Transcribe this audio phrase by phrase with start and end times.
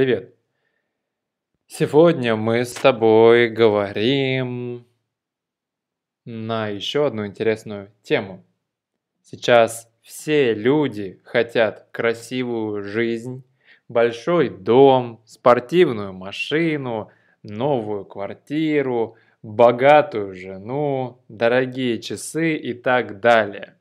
[0.00, 0.34] Привет!
[1.66, 4.86] Сегодня мы с тобой говорим
[6.24, 8.42] на еще одну интересную тему.
[9.22, 13.44] Сейчас все люди хотят красивую жизнь,
[13.88, 17.10] большой дом, спортивную машину,
[17.42, 23.76] новую квартиру, богатую жену, дорогие часы и так далее.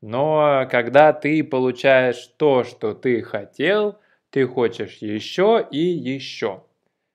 [0.00, 3.98] Но когда ты получаешь то, что ты хотел–
[4.30, 6.64] ты хочешь еще и еще.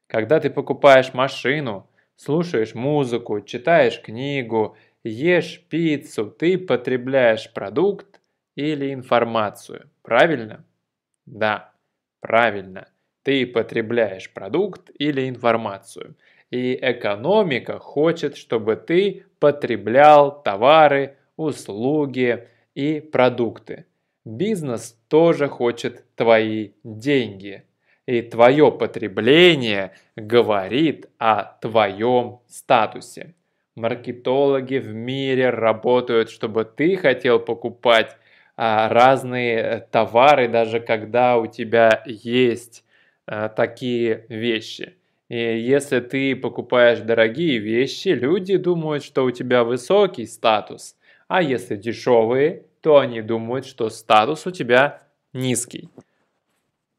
[0.07, 8.21] Когда ты покупаешь машину, слушаешь музыку, читаешь книгу, ешь пиццу, ты потребляешь продукт
[8.55, 9.89] или информацию.
[10.03, 10.65] Правильно?
[11.25, 11.73] Да,
[12.21, 12.87] правильно.
[13.23, 16.15] Ты потребляешь продукт или информацию.
[16.51, 23.85] И экономика хочет, чтобы ты потреблял товары, услуги и продукты.
[24.25, 27.63] Бизнес тоже хочет твои деньги.
[28.07, 33.35] И твое потребление говорит о твоем статусе.
[33.75, 38.17] Маркетологи в мире работают, чтобы ты хотел покупать
[38.57, 42.83] а, разные э, товары, даже когда у тебя есть
[43.27, 44.95] а, такие вещи.
[45.29, 50.95] И если ты покупаешь дорогие вещи, люди думают, что у тебя высокий статус.
[51.27, 55.01] А если дешевые, то они думают, что статус у тебя
[55.33, 55.89] низкий.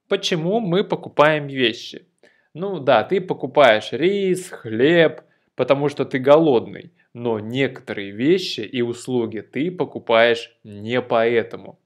[0.09, 2.09] Почему мы покупаем вещи?
[2.55, 5.21] Ну да, ты покупаешь рис, хлеб,
[5.55, 11.79] потому что ты голодный, но некоторые вещи и услуги ты покупаешь не поэтому.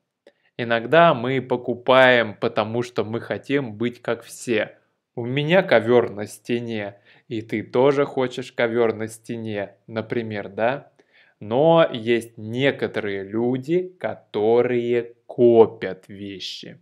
[0.56, 4.78] Иногда мы покупаем, потому что мы хотим быть как все.
[5.14, 6.96] У меня ковер на стене,
[7.28, 10.89] и ты тоже хочешь ковер на стене, например, да?
[11.40, 16.78] Но есть некоторые люди, которые копят вещи.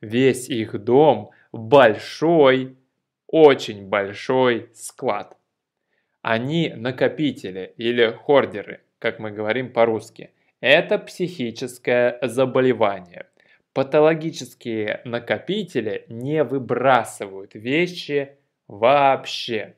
[0.00, 2.76] Весь их дом большой,
[3.28, 5.38] очень большой склад.
[6.20, 10.30] Они накопители или хордеры, как мы говорим по-русски.
[10.60, 13.26] Это психическое заболевание.
[13.72, 18.36] Патологические накопители не выбрасывают вещи
[18.66, 19.76] вообще.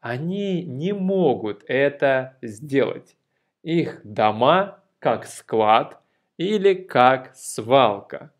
[0.00, 3.16] Они не могут это сделать.
[3.66, 6.00] Их дома как склад
[6.36, 8.32] или как свалка.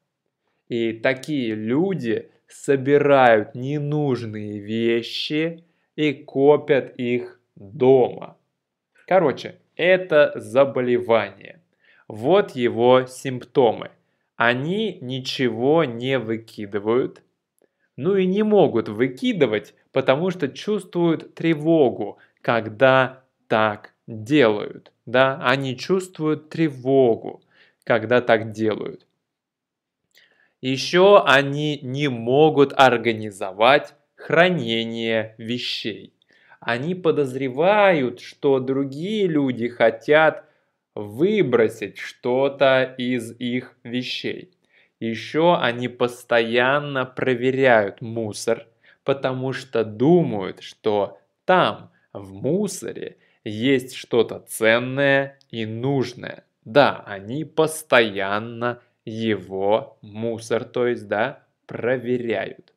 [0.69, 5.65] И такие люди собирают ненужные вещи
[5.97, 8.37] и копят их дома.
[9.09, 11.61] Короче, это заболевание.
[12.07, 13.91] Вот его симптомы.
[14.37, 17.25] Они ничего не выкидывают,
[17.97, 26.51] ну и не могут выкидывать, потому что чувствуют тревогу, когда так делают да, они чувствуют
[26.51, 27.41] тревогу,
[27.85, 29.07] когда так делают.
[30.61, 36.13] Еще они не могут организовать хранение вещей.
[36.61, 40.45] Они подозревают, что другие люди хотят
[40.95, 44.51] выбросить что-то из их вещей.
[44.99, 48.67] Еще они постоянно проверяют мусор,
[49.05, 53.19] потому что думают, что там, в мусоре,
[53.51, 56.45] есть что-то ценное и нужное.
[56.65, 62.73] Да, они постоянно его мусор, то есть, да, проверяют.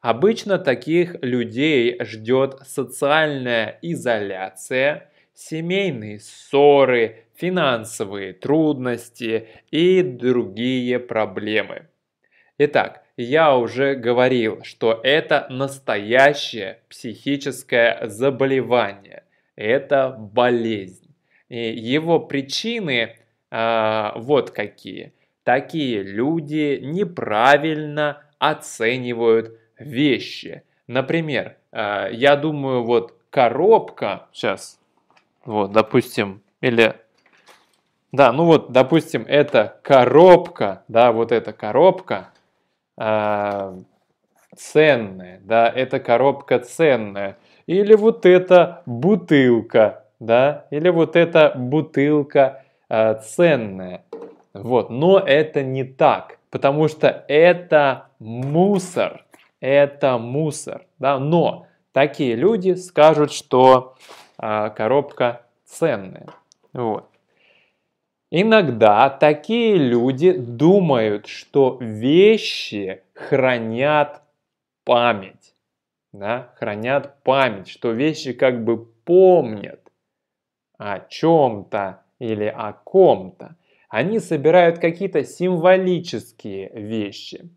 [0.00, 11.86] Обычно таких людей ждет социальная изоляция, семейные ссоры, финансовые трудности и другие проблемы.
[12.58, 19.22] Итак, я уже говорил, что это настоящее психическое заболевание
[19.58, 21.12] это болезнь.
[21.48, 23.16] Его причины
[23.50, 25.12] э, вот какие.
[25.42, 30.62] Такие люди неправильно оценивают вещи.
[30.86, 34.78] Например, э, я думаю, вот коробка, сейчас,
[35.44, 36.94] вот, допустим, или,
[38.12, 42.30] да, ну вот, допустим, это коробка, да, вот эта коробка
[42.96, 43.76] э,
[44.56, 47.38] ценная, да, эта коробка ценная
[47.68, 54.04] или вот эта бутылка, да, или вот эта бутылка э, ценная.
[54.54, 59.26] Вот, но это не так, потому что это мусор,
[59.60, 63.96] это мусор, да, но такие люди скажут, что
[64.38, 66.26] э, коробка ценная,
[66.72, 67.10] вот.
[68.30, 74.22] Иногда такие люди думают, что вещи хранят
[74.84, 75.54] память
[76.12, 79.80] да, хранят память, что вещи как бы помнят
[80.78, 83.56] о чем-то или о ком-то.
[83.88, 87.48] Они собирают какие-то символические вещи.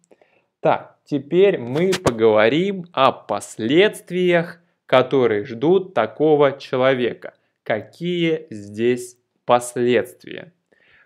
[0.60, 7.34] Так, теперь мы поговорим о последствиях, которые ждут такого человека.
[7.64, 10.54] Какие здесь последствия?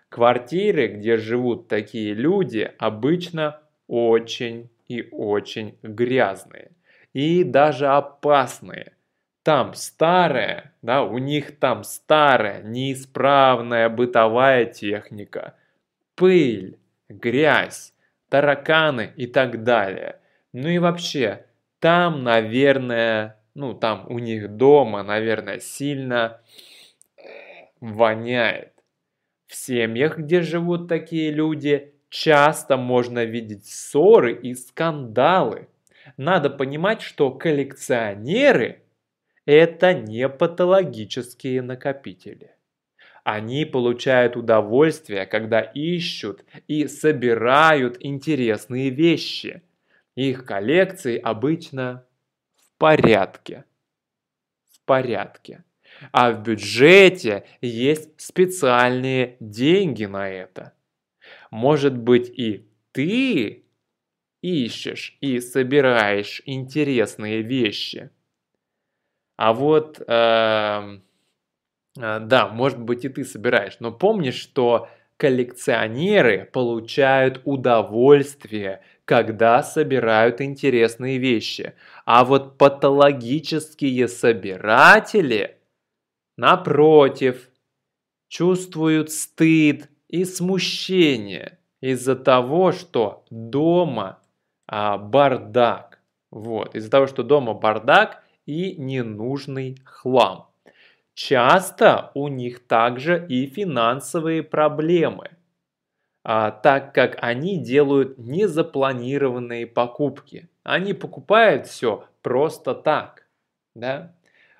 [0.08, 6.70] Квартиры, где живут такие люди, обычно очень и очень грязные.
[7.16, 8.92] И даже опасные.
[9.42, 15.54] Там старая, да, у них там старая, неисправная бытовая техника.
[16.14, 16.78] Пыль,
[17.08, 17.94] грязь,
[18.28, 20.20] тараканы и так далее.
[20.52, 21.46] Ну и вообще,
[21.78, 26.42] там, наверное, ну там у них дома, наверное, сильно
[27.80, 28.74] воняет.
[29.46, 35.68] В семьях, где живут такие люди, часто можно видеть ссоры и скандалы.
[36.16, 38.82] Надо понимать, что коллекционеры–
[39.46, 42.52] это не патологические накопители.
[43.24, 49.62] Они получают удовольствие, когда ищут и собирают интересные вещи.
[50.14, 52.06] Их коллекции обычно
[52.54, 53.64] в порядке.
[54.70, 55.64] В порядке.
[56.12, 60.72] А в бюджете есть специальные деньги на это.
[61.50, 63.65] Может быть и ты
[64.46, 68.10] ищешь и собираешь интересные вещи.
[69.36, 70.98] А вот, э,
[71.98, 80.40] э, да, может быть и ты собираешь, но помни, что коллекционеры получают удовольствие, когда собирают
[80.40, 81.74] интересные вещи.
[82.04, 85.56] А вот патологические собиратели,
[86.36, 87.48] напротив,
[88.28, 94.20] чувствуют стыд и смущение из-за того, что дома
[94.66, 96.00] а, бардак.
[96.30, 100.48] Вот, из-за того, что дома бардак и ненужный хлам.
[101.14, 105.30] Часто у них также и финансовые проблемы,
[106.24, 110.48] а, так как они делают незапланированные покупки.
[110.62, 113.26] Они покупают все просто так.
[113.74, 114.14] Да?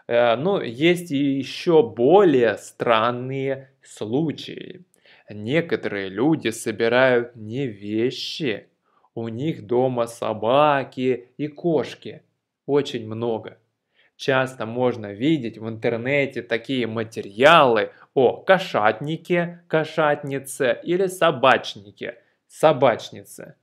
[0.08, 4.84] Но есть и еще более странные случаи.
[5.28, 8.68] Некоторые люди собирают не вещи,
[9.16, 12.22] у них дома собаки и кошки.
[12.66, 13.58] Очень много.
[14.16, 23.56] Часто можно видеть в интернете такие материалы о кошатнике, кошатнице или собачнике, собачнице.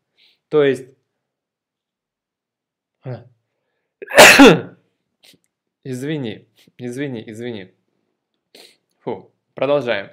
[0.50, 0.88] То есть...
[5.86, 6.48] Извини,
[6.78, 7.74] извини, извини.
[9.02, 10.12] Фу, продолжаем.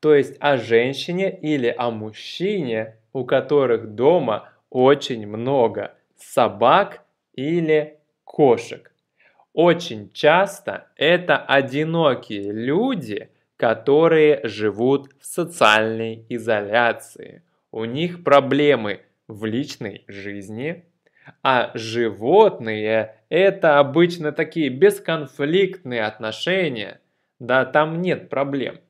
[0.00, 7.02] То есть о женщине или о мужчине, у которых дома очень много собак
[7.34, 8.92] или кошек.
[9.52, 17.42] Очень часто это одинокие люди, которые живут в социальной изоляции.
[17.72, 20.84] У них проблемы в личной жизни,
[21.42, 27.00] а животные это обычно такие бесконфликтные отношения,
[27.38, 28.80] да, там нет проблем.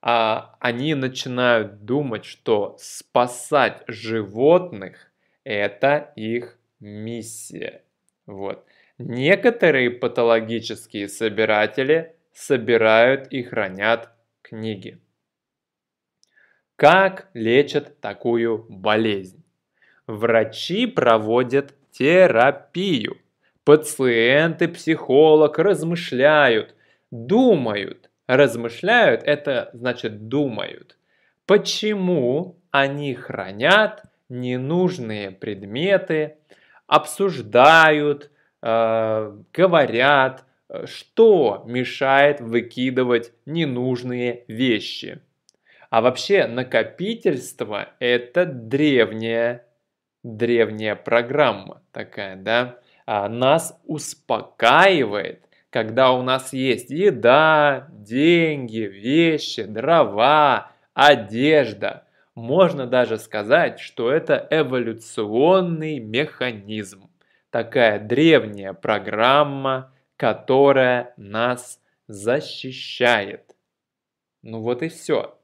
[0.00, 5.11] А они начинают думать, что спасать животных
[5.44, 7.82] это их миссия.
[8.26, 8.64] Вот.
[8.98, 14.10] Некоторые патологические собиратели собирают и хранят
[14.42, 14.98] книги.
[16.76, 19.42] Как лечат такую болезнь?
[20.06, 23.18] Врачи проводят терапию.
[23.64, 26.74] Пациенты, психолог размышляют,
[27.10, 28.10] думают.
[28.26, 30.96] Размышляют– это значит думают.
[31.46, 36.36] Почему они хранят ненужные предметы,
[36.86, 38.30] обсуждают,
[38.62, 40.44] э, говорят,
[40.86, 45.20] что мешает выкидывать ненужные вещи.
[45.90, 49.66] А вообще накопительство это древняя,
[50.22, 60.70] древняя программа такая, да, а нас успокаивает, когда у нас есть еда, деньги, вещи, дрова,
[60.94, 67.10] одежда– можно даже сказать, что это эволюционный механизм.
[67.50, 73.54] Такая древняя программа, которая нас защищает.
[74.42, 75.38] Ну вот и все.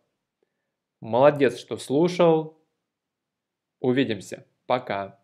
[1.01, 2.59] Молодец, что слушал.
[3.81, 4.47] Увидимся.
[4.67, 5.21] Пока.